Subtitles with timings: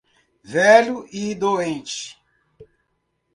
[0.43, 2.17] Velho e doente